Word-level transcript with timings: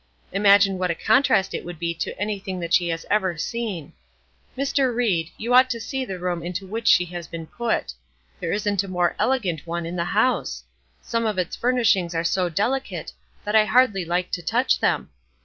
Imagine 0.31 0.79
what 0.79 0.89
a 0.89 0.95
contrast 0.95 1.53
it 1.53 1.63
would 1.63 1.77
be 1.77 1.93
to 1.93 2.19
anything 2.19 2.59
that 2.59 2.73
she 2.73 2.87
has 2.89 3.05
ever 3.11 3.37
seen! 3.37 3.93
Mr. 4.57 4.91
Ried, 4.95 5.29
you 5.37 5.53
ought 5.53 5.69
to 5.69 5.79
see 5.79 6.05
the 6.05 6.17
room 6.17 6.41
into 6.41 6.65
which 6.65 6.87
she 6.87 7.05
has 7.05 7.27
been 7.27 7.45
put. 7.45 7.93
There 8.39 8.51
isn't 8.51 8.81
a 8.83 8.87
more 8.87 9.15
elegant 9.19 9.67
one 9.67 9.85
in 9.85 9.97
the 9.97 10.05
house. 10.05 10.63
Some 11.03 11.27
of 11.27 11.37
its 11.37 11.55
furnishings 11.55 12.15
are 12.15 12.23
so 12.23 12.49
delicate 12.49 13.13
that 13.45 13.55
I 13.55 13.65
hardly 13.65 14.03
like 14.03 14.31
to 14.31 14.41
touch 14.41 14.79
them. 14.79 15.11